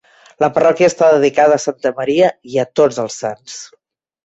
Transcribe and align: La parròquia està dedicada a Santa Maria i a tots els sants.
La 0.43 0.47
parròquia 0.53 0.89
està 0.91 1.09
dedicada 1.15 1.59
a 1.59 1.63
Santa 1.67 1.93
Maria 1.99 2.33
i 2.55 2.59
a 2.65 2.67
tots 2.81 3.01
els 3.07 3.21
sants. 3.27 3.63